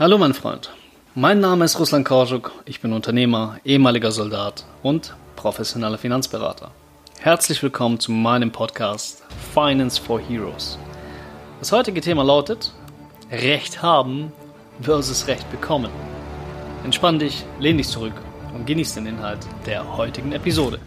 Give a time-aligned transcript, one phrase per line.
[0.00, 0.70] Hallo mein Freund,
[1.14, 6.70] mein Name ist Ruslan Korczuk, ich bin Unternehmer, ehemaliger Soldat und professioneller Finanzberater.
[7.18, 10.78] Herzlich willkommen zu meinem Podcast Finance for Heroes.
[11.58, 12.72] Das heutige Thema lautet
[13.30, 14.32] Recht haben
[14.80, 15.90] versus Recht bekommen.
[16.82, 18.14] Entspann dich, lehn dich zurück
[18.54, 20.78] und genieß den Inhalt der heutigen Episode.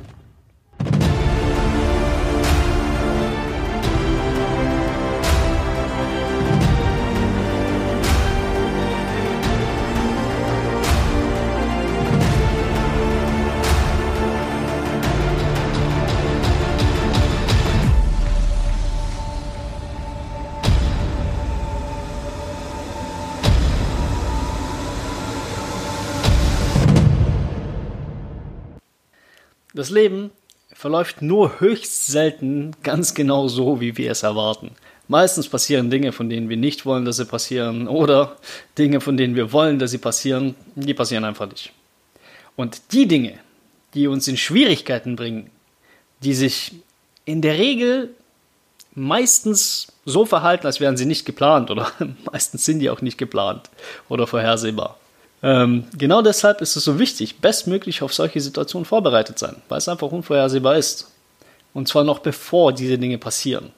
[29.83, 30.31] Das Leben
[30.71, 34.71] verläuft nur höchst selten ganz genau so, wie wir es erwarten.
[35.09, 38.37] Meistens passieren Dinge, von denen wir nicht wollen, dass sie passieren, oder
[38.77, 41.73] Dinge, von denen wir wollen, dass sie passieren, die passieren einfach nicht.
[42.55, 43.37] Und die Dinge,
[43.93, 45.49] die uns in Schwierigkeiten bringen,
[46.21, 46.71] die sich
[47.25, 48.15] in der Regel
[48.95, 51.91] meistens so verhalten, als wären sie nicht geplant, oder
[52.31, 53.69] meistens sind die auch nicht geplant
[54.07, 54.97] oder vorhersehbar.
[55.43, 59.89] Ähm, genau deshalb ist es so wichtig, bestmöglich auf solche Situationen vorbereitet sein, weil es
[59.89, 61.11] einfach unvorhersehbar ist.
[61.73, 63.71] Und zwar noch bevor diese Dinge passieren.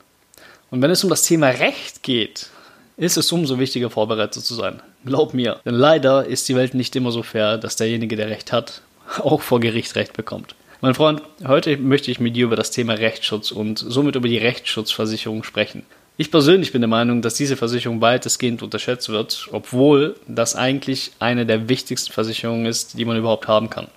[0.69, 2.49] Und wenn es um das Thema Recht geht,
[2.97, 4.81] ist es umso wichtiger, vorbereitet zu sein.
[5.05, 5.59] Glaub mir.
[5.65, 8.81] Denn leider ist die Welt nicht immer so fair, dass derjenige, der Recht hat,
[9.23, 10.55] auch vor Gericht Recht bekommt.
[10.81, 14.37] Mein Freund, heute möchte ich mit dir über das Thema Rechtsschutz und somit über die
[14.37, 15.83] Rechtsschutzversicherung sprechen.
[16.17, 21.45] Ich persönlich bin der Meinung, dass diese Versicherung weitestgehend unterschätzt wird, obwohl das eigentlich eine
[21.45, 23.89] der wichtigsten Versicherungen ist, die man überhaupt haben kann.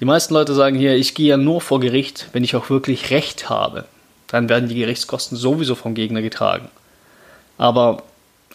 [0.00, 3.10] Die meisten Leute sagen hier, ich gehe ja nur vor Gericht, wenn ich auch wirklich
[3.10, 3.84] Recht habe.
[4.26, 6.68] Dann werden die Gerichtskosten sowieso vom Gegner getragen.
[7.58, 8.02] Aber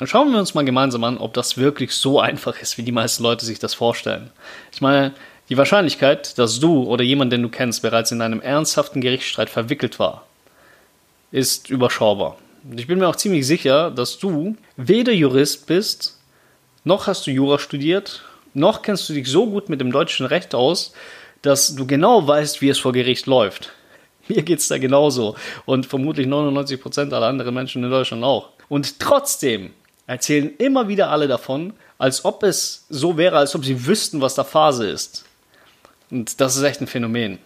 [0.03, 3.23] schauen wir uns mal gemeinsam an, ob das wirklich so einfach ist, wie die meisten
[3.23, 4.31] Leute sich das vorstellen.
[4.73, 5.13] Ich meine,
[5.47, 9.97] die Wahrscheinlichkeit, dass du oder jemand, den du kennst, bereits in einem ernsthaften Gerichtsstreit verwickelt
[9.97, 10.25] war,
[11.31, 12.35] ist überschaubar.
[12.63, 16.19] Und ich bin mir auch ziemlich sicher, dass du weder Jurist bist,
[16.83, 20.55] noch hast du Jura studiert, noch kennst du dich so gut mit dem deutschen Recht
[20.55, 20.93] aus,
[21.41, 23.71] dass du genau weißt, wie es vor Gericht läuft.
[24.27, 28.49] Mir geht es da genauso und vermutlich 99% aller anderen Menschen in Deutschland auch.
[28.67, 29.71] Und trotzdem
[30.07, 34.35] erzählen immer wieder alle davon, als ob es so wäre, als ob sie wüssten, was
[34.35, 35.25] da Phase ist.
[36.11, 37.39] Und das ist echt ein Phänomen.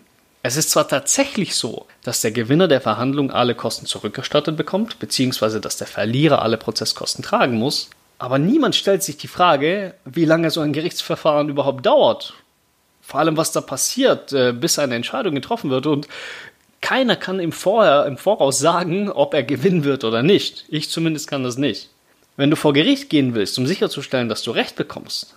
[0.46, 5.62] Es ist zwar tatsächlich so, dass der Gewinner der Verhandlung alle Kosten zurückerstattet bekommt, beziehungsweise
[5.62, 7.90] dass der Verlierer alle Prozesskosten tragen muss,
[8.20, 12.34] aber niemand stellt sich die Frage, wie lange so ein Gerichtsverfahren überhaupt dauert.
[13.02, 15.86] Vor allem, was da passiert, äh, bis eine Entscheidung getroffen wird.
[15.86, 16.08] Und
[16.82, 20.66] keiner kann im, Vorher, im Voraus sagen, ob er gewinnen wird oder nicht.
[20.70, 21.90] Ich zumindest kann das nicht.
[22.36, 25.36] Wenn du vor Gericht gehen willst, um sicherzustellen, dass du Recht bekommst,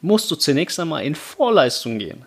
[0.00, 2.26] musst du zunächst einmal in Vorleistung gehen.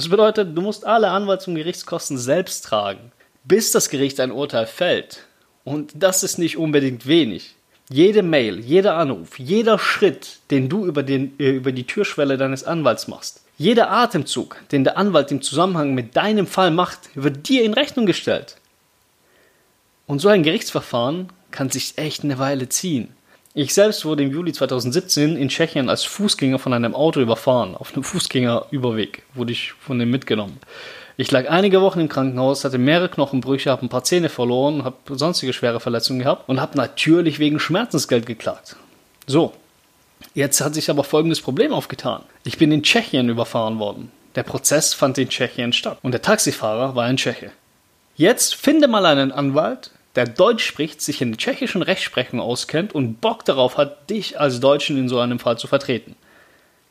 [0.00, 3.12] Das bedeutet, du musst alle Anwalts- und Gerichtskosten selbst tragen,
[3.44, 5.26] bis das Gericht ein Urteil fällt.
[5.62, 7.54] Und das ist nicht unbedingt wenig.
[7.90, 12.64] Jede Mail, jeder Anruf, jeder Schritt, den du über, den, äh, über die Türschwelle deines
[12.64, 17.62] Anwalts machst, jeder Atemzug, den der Anwalt im Zusammenhang mit deinem Fall macht, wird dir
[17.62, 18.56] in Rechnung gestellt.
[20.06, 23.08] Und so ein Gerichtsverfahren kann sich echt eine Weile ziehen.
[23.52, 27.74] Ich selbst wurde im Juli 2017 in Tschechien als Fußgänger von einem Auto überfahren.
[27.74, 30.60] Auf einem Fußgängerüberweg wurde ich von dem mitgenommen.
[31.16, 35.16] Ich lag einige Wochen im Krankenhaus, hatte mehrere Knochenbrüche, habe ein paar Zähne verloren, habe
[35.16, 38.76] sonstige schwere Verletzungen gehabt und habe natürlich wegen Schmerzensgeld geklagt.
[39.26, 39.52] So,
[40.32, 42.22] jetzt hat sich aber folgendes Problem aufgetan.
[42.44, 44.12] Ich bin in Tschechien überfahren worden.
[44.36, 47.50] Der Prozess fand in Tschechien statt und der Taxifahrer war ein Tscheche.
[48.14, 53.20] Jetzt finde mal einen Anwalt, der Deutsch spricht, sich in der tschechischen Rechtsprechung auskennt und
[53.20, 56.16] Bock darauf hat, dich als Deutschen in so einem Fall zu vertreten.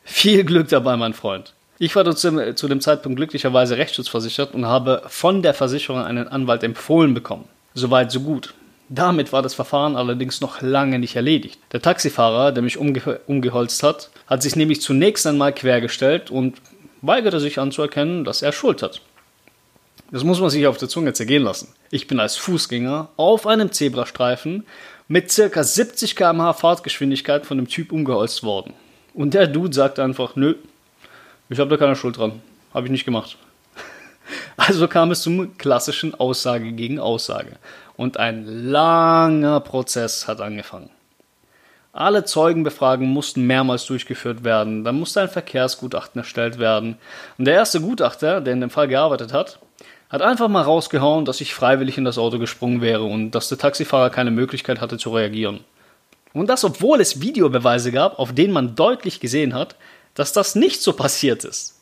[0.03, 1.53] Viel Glück dabei, mein Freund.
[1.77, 7.13] Ich war zu dem Zeitpunkt glücklicherweise rechtsschutzversichert und habe von der Versicherung einen Anwalt empfohlen
[7.13, 7.47] bekommen.
[7.73, 8.53] Soweit, so gut.
[8.89, 11.59] Damit war das Verfahren allerdings noch lange nicht erledigt.
[11.71, 16.55] Der Taxifahrer, der mich umge umgeholzt hat, hat sich nämlich zunächst einmal quergestellt und
[17.01, 19.01] weigerte sich anzuerkennen, dass er Schuld hat.
[20.11, 21.73] Das muss man sich auf der Zunge zergehen lassen.
[21.91, 24.65] Ich bin als Fußgänger auf einem Zebrastreifen
[25.07, 25.63] mit ca.
[25.63, 28.73] 70 km/h Fahrtgeschwindigkeit von dem Typ umgeholzt worden.
[29.13, 30.55] Und der Dude sagt einfach, nö,
[31.49, 32.41] ich habe da keine Schuld dran.
[32.73, 33.37] Habe ich nicht gemacht.
[34.57, 37.57] Also kam es zum klassischen Aussage gegen Aussage.
[37.97, 40.91] Und ein langer Prozess hat angefangen.
[41.91, 44.83] Alle Zeugenbefragungen mussten mehrmals durchgeführt werden.
[44.83, 46.97] Dann musste ein Verkehrsgutachten erstellt werden.
[47.37, 49.59] Und der erste Gutachter, der in dem Fall gearbeitet hat,
[50.09, 53.57] hat einfach mal rausgehauen, dass ich freiwillig in das Auto gesprungen wäre und dass der
[53.57, 55.61] Taxifahrer keine Möglichkeit hatte zu reagieren.
[56.33, 59.75] Und das, obwohl es Videobeweise gab, auf denen man deutlich gesehen hat,
[60.13, 61.79] dass das nicht so passiert ist.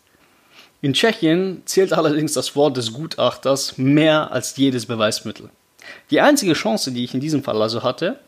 [0.81, 5.49] In Tschechien zählt allerdings das Wort des Gutachters mehr als jedes Beweismittel.
[6.11, 8.19] Die einzige Chance, die ich in diesem Fall also hatte,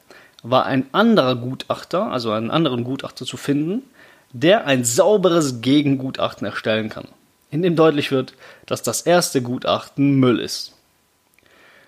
[0.42, 3.84] war ein anderer Gutachter, also einen anderen Gutachter zu finden,
[4.31, 7.07] der ein sauberes Gegengutachten erstellen kann,
[7.51, 8.34] in dem deutlich wird,
[8.66, 10.74] dass das erste Gutachten Müll ist.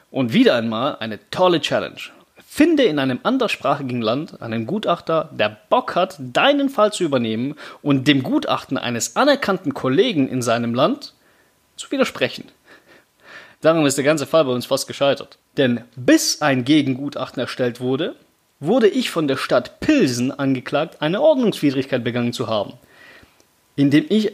[0.09, 1.99] Und wieder einmal eine tolle Challenge.
[2.45, 8.09] Finde in einem anderssprachigen Land einen Gutachter, der Bock hat, deinen Fall zu übernehmen und
[8.09, 11.13] dem Gutachten eines anerkannten Kollegen in seinem Land
[11.77, 12.49] zu widersprechen.
[13.61, 15.37] Daran ist der ganze Fall bei uns fast gescheitert.
[15.55, 18.15] Denn bis ein Gegengutachten erstellt wurde,
[18.59, 22.73] wurde ich von der Stadt Pilsen angeklagt, eine Ordnungswidrigkeit begangen zu haben,
[23.75, 24.33] indem ich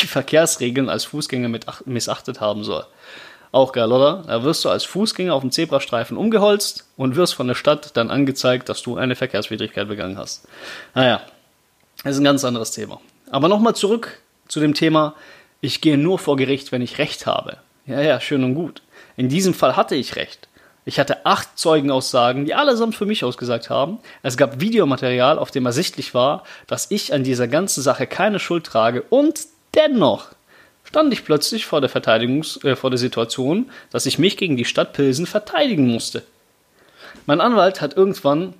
[0.00, 2.86] die Verkehrsregeln als Fußgänger missachtet haben soll.
[3.52, 4.22] Auch geil, oder?
[4.26, 8.10] Da wirst du als Fußgänger auf dem Zebrastreifen umgeholzt und wirst von der Stadt dann
[8.10, 10.46] angezeigt, dass du eine Verkehrswidrigkeit begangen hast.
[10.94, 11.20] Naja,
[12.04, 13.00] das ist ein ganz anderes Thema.
[13.30, 15.14] Aber nochmal zurück zu dem Thema,
[15.60, 17.58] ich gehe nur vor Gericht, wenn ich Recht habe.
[17.86, 18.82] Ja, ja, schön und gut.
[19.16, 20.48] In diesem Fall hatte ich Recht.
[20.84, 23.98] Ich hatte acht Zeugenaussagen, die allesamt für mich ausgesagt haben.
[24.22, 28.64] Es gab Videomaterial, auf dem ersichtlich war, dass ich an dieser ganzen Sache keine Schuld
[28.64, 29.40] trage und
[29.74, 30.28] dennoch
[30.84, 34.64] stand ich plötzlich vor der, Verteidigungs äh, vor der Situation, dass ich mich gegen die
[34.64, 36.22] Stadt Pilsen verteidigen musste.
[37.26, 38.54] Mein Anwalt hat irgendwann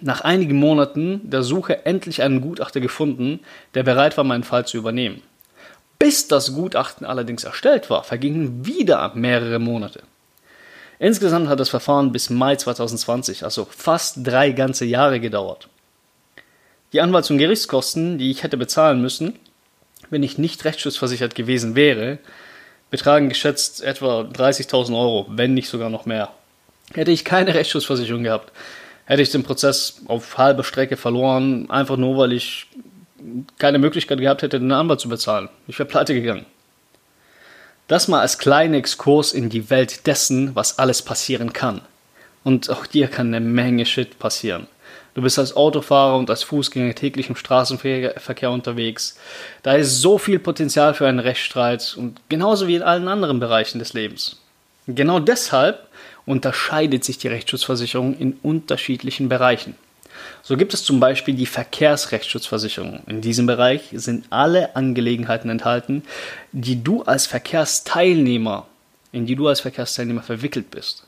[0.00, 3.40] nach einigen Monaten der Suche endlich einen Gutachter gefunden,
[3.74, 5.22] der bereit war, meinen Fall zu übernehmen.
[5.98, 10.02] Bis das Gutachten allerdings erstellt war, vergingen wieder mehrere Monate.
[11.00, 15.68] Insgesamt hat das Verfahren bis Mai 2020, also fast drei ganze Jahre gedauert.
[16.92, 19.34] Die Anwalts- und Gerichtskosten, die ich hätte bezahlen müssen,
[20.10, 22.18] wenn ich nicht rechtsschutzversichert gewesen wäre,
[22.90, 26.32] betragen geschätzt etwa 30.000 Euro, wenn nicht sogar noch mehr.
[26.92, 28.52] Hätte ich keine Rechtsschutzversicherung gehabt,
[29.06, 32.66] hätte ich den Prozess auf halber Strecke verloren, einfach nur weil ich
[33.56, 35.48] keine Möglichkeit gehabt hätte, den Anwalt zu bezahlen.
[35.66, 36.44] Ich wäre pleite gegangen.
[37.90, 41.80] Das mal als kleiner Exkurs in die Welt dessen, was alles passieren kann.
[42.44, 44.68] Und auch dir kann eine Menge Shit passieren.
[45.14, 49.18] Du bist als Autofahrer und als Fußgänger täglich im Straßenverkehr unterwegs.
[49.64, 53.80] Da ist so viel Potenzial für einen Rechtsstreit und genauso wie in allen anderen Bereichen
[53.80, 54.36] des Lebens.
[54.86, 55.88] Genau deshalb
[56.26, 59.74] unterscheidet sich die Rechtsschutzversicherung in unterschiedlichen Bereichen.
[60.42, 63.02] So gibt es zum Beispiel die Verkehrsrechtsschutzversicherung.
[63.06, 66.02] In diesem Bereich sind alle Angelegenheiten enthalten,
[66.52, 68.66] die du als Verkehrsteilnehmer,
[69.12, 71.04] in die du als Verkehrsteilnehmer verwickelt bist.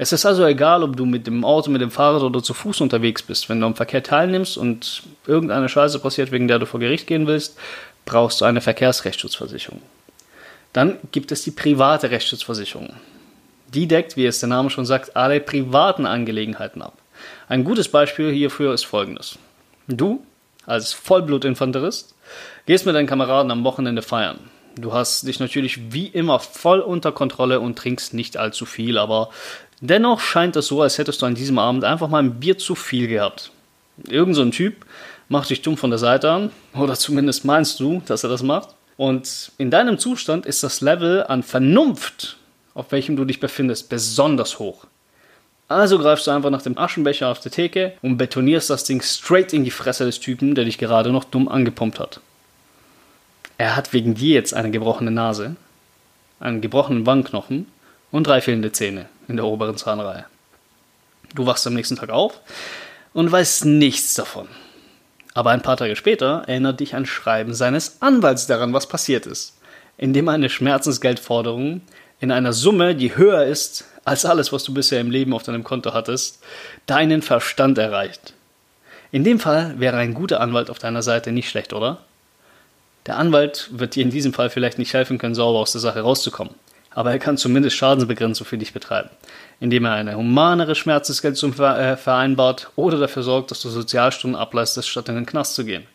[0.00, 2.80] Es ist also egal, ob du mit dem Auto, mit dem Fahrrad oder zu Fuß
[2.80, 3.48] unterwegs bist.
[3.48, 7.26] Wenn du am Verkehr teilnimmst und irgendeine Scheiße passiert, wegen der du vor Gericht gehen
[7.26, 7.58] willst,
[8.04, 9.82] brauchst du eine Verkehrsrechtsschutzversicherung.
[10.72, 12.90] Dann gibt es die private Rechtsschutzversicherung.
[13.74, 16.97] Die deckt, wie es der Name schon sagt, alle privaten Angelegenheiten ab.
[17.48, 19.38] Ein gutes Beispiel hierfür ist folgendes.
[19.86, 20.24] Du,
[20.66, 22.14] als Vollblutinfanterist,
[22.66, 24.38] gehst mit deinen Kameraden am Wochenende feiern.
[24.76, 29.30] Du hast dich natürlich wie immer voll unter Kontrolle und trinkst nicht allzu viel, aber
[29.80, 32.74] Dennoch scheint es so, als hättest du an diesem Abend einfach mal ein Bier zu
[32.74, 33.52] viel gehabt.
[34.08, 34.84] Irgend so ein Typ
[35.28, 38.70] macht dich dumm von der Seite an, oder zumindest meinst du, dass er das macht.
[38.96, 42.38] Und in deinem Zustand ist das Level an Vernunft,
[42.74, 44.86] auf welchem du dich befindest, besonders hoch.
[45.68, 49.52] Also greifst du einfach nach dem Aschenbecher auf der Theke und betonierst das Ding straight
[49.52, 52.20] in die Fresse des Typen, der dich gerade noch dumm angepumpt hat.
[53.58, 55.56] Er hat wegen dir jetzt eine gebrochene Nase,
[56.40, 57.66] einen gebrochenen Wangenknochen
[58.10, 60.24] und drei fehlende Zähne in der oberen Zahnreihe.
[61.34, 62.40] Du wachst am nächsten Tag auf
[63.12, 64.48] und weißt nichts davon.
[65.34, 69.58] Aber ein paar Tage später erinnert dich ein Schreiben seines Anwalts daran, was passiert ist,
[69.98, 71.82] indem eine Schmerzensgeldforderung
[72.20, 75.64] in einer Summe, die höher ist als alles, was du bisher im Leben auf deinem
[75.64, 76.42] Konto hattest,
[76.86, 78.34] deinen Verstand erreicht.
[79.10, 81.98] In dem Fall wäre ein guter Anwalt auf deiner Seite nicht schlecht, oder?
[83.06, 86.00] Der Anwalt wird dir in diesem Fall vielleicht nicht helfen können, sauber aus der Sache
[86.00, 86.54] rauszukommen
[86.98, 89.08] aber er kann zumindest Schadensbegrenzung für dich betreiben,
[89.60, 95.08] indem er eine humanere Schmerzensgeldsumme äh, vereinbart oder dafür sorgt, dass du Sozialstunden ableistest, statt
[95.08, 95.86] in den Knast zu gehen.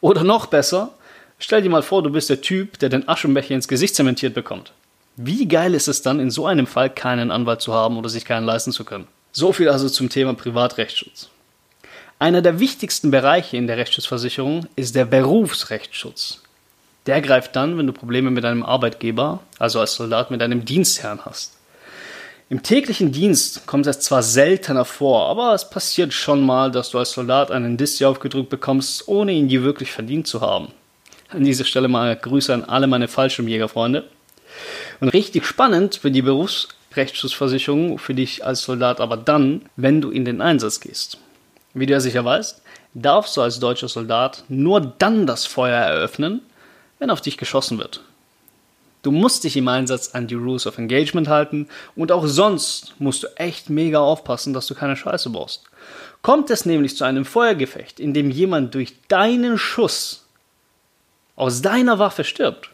[0.00, 0.90] Oder noch besser,
[1.38, 4.72] stell dir mal vor, du bist der Typ, der den Aschenbecher ins Gesicht zementiert bekommt.
[5.20, 8.24] Wie geil ist es dann, in so einem Fall keinen Anwalt zu haben oder sich
[8.24, 9.08] keinen leisten zu können?
[9.32, 11.28] So viel also zum Thema Privatrechtsschutz.
[12.20, 16.42] Einer der wichtigsten Bereiche in der Rechtsschutzversicherung ist der Berufsrechtsschutz.
[17.06, 21.24] Der greift dann, wenn du Probleme mit deinem Arbeitgeber, also als Soldat mit deinem Dienstherrn
[21.24, 21.54] hast.
[22.48, 26.98] Im täglichen Dienst kommt es zwar seltener vor, aber es passiert schon mal, dass du
[26.98, 30.68] als Soldat einen Dissi aufgedrückt bekommst, ohne ihn je wirklich verdient zu haben.
[31.28, 34.04] An dieser Stelle mal Grüße an alle meine Fallschirmjägerfreunde.
[35.00, 40.24] Und richtig spannend wird die Berufsrechtsschutzversicherung für dich als Soldat aber dann, wenn du in
[40.24, 41.18] den Einsatz gehst.
[41.74, 42.62] Wie du ja sicher weißt,
[42.94, 46.40] darfst du als deutscher Soldat nur dann das Feuer eröffnen,
[46.98, 48.00] wenn auf dich geschossen wird.
[49.02, 53.22] Du musst dich im Einsatz an die Rules of Engagement halten und auch sonst musst
[53.22, 55.64] du echt mega aufpassen, dass du keine Scheiße baust.
[56.20, 60.26] Kommt es nämlich zu einem Feuergefecht, in dem jemand durch deinen Schuss
[61.36, 62.70] aus deiner Waffe stirbt,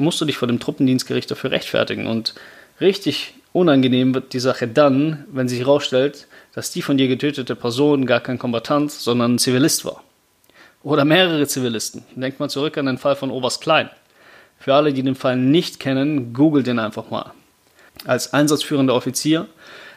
[0.00, 2.06] musst du dich vor dem Truppendienstgericht dafür rechtfertigen.
[2.06, 2.34] Und
[2.80, 8.06] richtig unangenehm wird die Sache dann, wenn sich herausstellt, dass die von dir getötete Person
[8.06, 10.02] gar kein Kombatant, sondern ein Zivilist war.
[10.82, 12.04] Oder mehrere Zivilisten.
[12.14, 13.90] Denkt mal zurück an den Fall von Oberst Klein.
[14.58, 17.32] Für alle, die den Fall nicht kennen, googelt den einfach mal.
[18.04, 19.46] Als einsatzführender Offizier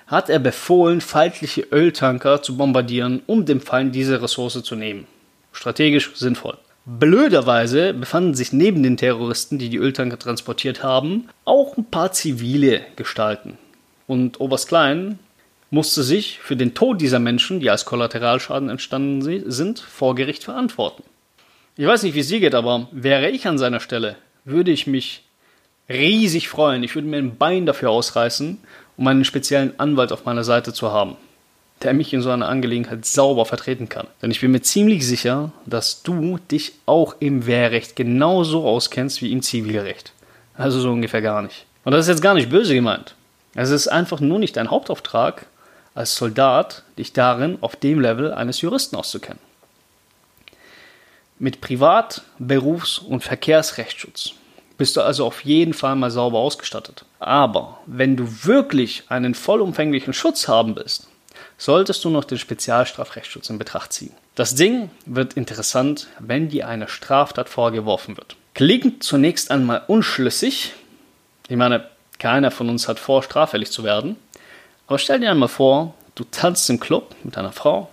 [0.08, 5.08] hat er befohlen, feindliche Öltanker zu bombardieren, um dem Feind diese Ressource zu nehmen.
[5.54, 6.58] Strategisch sinnvoll.
[6.86, 12.82] Blöderweise befanden sich neben den Terroristen, die die Öltanker transportiert haben, auch ein paar zivile
[12.98, 13.58] Gestalten.
[14.06, 15.18] Und Oberst Klein
[15.70, 21.04] musste sich für den Tod dieser Menschen, die als Kollateralschaden entstanden sind, vor Gericht verantworten.
[21.78, 24.86] Ich weiß nicht, wie es dir geht, aber wäre ich an seiner Stelle, würde ich
[24.86, 25.24] mich
[25.88, 26.84] riesig freuen.
[26.84, 28.58] Ich würde mir ein Bein dafür ausreißen,
[28.98, 31.16] um einen speziellen Anwalt auf meiner Seite zu haben
[31.84, 34.08] der mich in so einer Angelegenheit sauber vertreten kann.
[34.22, 39.32] Denn ich bin mir ziemlich sicher, dass du dich auch im Wehrrecht genauso auskennst wie
[39.32, 40.14] im Zivilrecht.
[40.56, 41.66] Also so ungefähr gar nicht.
[41.84, 43.16] Und das ist jetzt gar nicht böse gemeint.
[43.56, 45.46] Es ist einfach nur nicht dein Hauptauftrag,
[45.96, 49.40] als Soldat dich darin auf dem Level eines Juristen auszukennen.
[51.40, 54.34] Mit Privat-, Berufs- und Verkehrsrechtsschutz
[54.78, 57.06] bist du also auf jeden Fall mal sauber ausgestattet.
[57.20, 61.08] Aber wenn du wirklich einen vollumfänglichen Schutz haben willst,
[61.64, 64.12] solltest du noch den Spezialstrafrechtsschutz in Betracht ziehen.
[64.36, 68.36] Das Ding wird interessant, wenn dir eine Straftat vorgeworfen wird.
[68.54, 70.74] Klingt zunächst einmal unschlüssig.
[71.48, 71.88] Ich meine,
[72.20, 74.18] keiner von uns hat vor, straffällig zu werden.
[74.88, 77.90] Aber stell dir einmal vor, du tanzt im Club mit deiner Frau,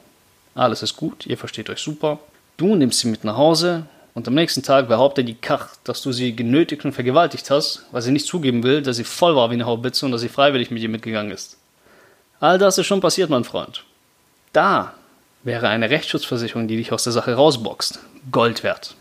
[0.57, 2.19] alles ist gut, ihr versteht euch super.
[2.57, 6.11] Du nimmst sie mit nach Hause und am nächsten Tag behauptet die Kach, dass du
[6.11, 9.55] sie genötigt und vergewaltigt hast, weil sie nicht zugeben will, dass sie voll war wie
[9.55, 11.60] eine Haubitze und dass sie freiwillig mit dir mitgegangen ist.
[12.41, 13.85] All das ist schon passiert, mein Freund.
[14.55, 14.95] Da
[15.43, 18.01] wäre eine Rechtsschutzversicherung, die dich aus der Sache rausboxt,
[18.33, 18.95] Gold wert.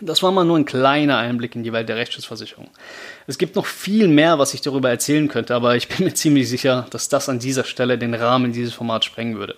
[0.00, 2.68] Das war mal nur ein kleiner Einblick in die Welt der Rechtsschutzversicherung.
[3.26, 6.48] Es gibt noch viel mehr, was ich darüber erzählen könnte, aber ich bin mir ziemlich
[6.48, 9.56] sicher, dass das an dieser Stelle den Rahmen dieses Formats sprengen würde.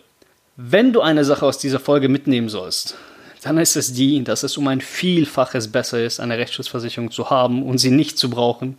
[0.57, 2.97] Wenn du eine Sache aus dieser Folge mitnehmen sollst,
[3.43, 7.63] dann ist es die, dass es um ein Vielfaches besser ist, eine Rechtsschutzversicherung zu haben
[7.63, 8.79] und sie nicht zu brauchen,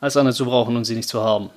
[0.00, 1.50] als eine zu brauchen und sie nicht zu haben.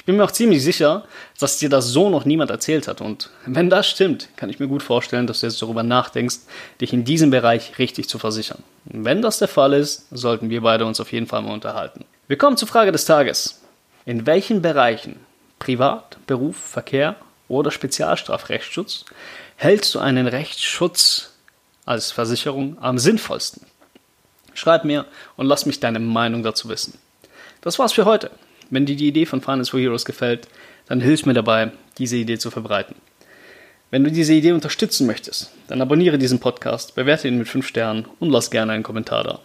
[0.00, 1.04] Ich bin mir auch ziemlich sicher,
[1.38, 3.02] dass dir das so noch niemand erzählt hat.
[3.02, 6.38] Und wenn das stimmt, kann ich mir gut vorstellen, dass du jetzt darüber nachdenkst,
[6.80, 8.62] dich in diesem Bereich richtig zu versichern.
[8.90, 12.06] Und wenn das der Fall ist, sollten wir beide uns auf jeden Fall mal unterhalten.
[12.28, 13.60] Wir kommen zur Frage des Tages.
[14.06, 15.20] In welchen Bereichen,
[15.58, 17.16] Privat, Beruf, Verkehr
[17.48, 19.04] oder Spezialstrafrechtsschutz,
[19.56, 21.34] hältst du einen Rechtsschutz
[21.84, 23.66] als Versicherung am sinnvollsten?
[24.54, 25.04] Schreib mir
[25.36, 26.98] und lass mich deine Meinung dazu wissen.
[27.60, 28.30] Das war's für heute.
[28.70, 30.46] Wenn dir die Idee von Finance for Heroes gefällt,
[30.86, 32.94] dann hilf mir dabei, diese Idee zu verbreiten.
[33.90, 38.04] Wenn du diese Idee unterstützen möchtest, dann abonniere diesen Podcast, bewerte ihn mit 5 Sternen
[38.20, 39.40] und lass gerne einen Kommentar da.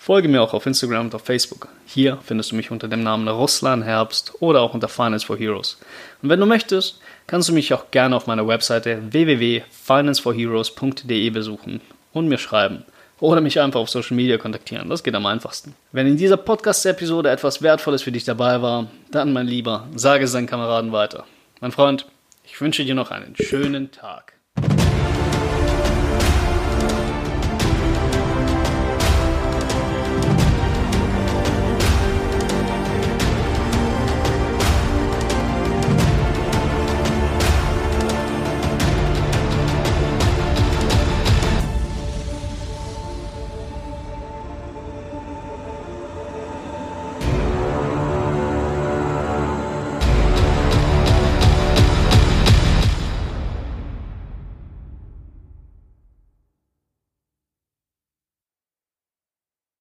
[0.00, 1.68] Folge mir auch auf Instagram und auf Facebook.
[1.86, 5.78] Hier findest du mich unter dem Namen Russlan Herbst oder auch unter Finance for Heroes.
[6.20, 11.80] Und wenn du möchtest, kannst du mich auch gerne auf meiner Webseite www.financeforheroes.de besuchen
[12.12, 12.84] und mir schreiben
[13.24, 14.90] oder mich einfach auf Social Media kontaktieren.
[14.90, 15.74] Das geht am einfachsten.
[15.92, 20.32] Wenn in dieser Podcast-Episode etwas Wertvolles für dich dabei war, dann, mein Lieber, sage es
[20.32, 21.24] deinen Kameraden weiter.
[21.60, 22.06] Mein Freund,
[22.44, 24.34] ich wünsche dir noch einen schönen Tag.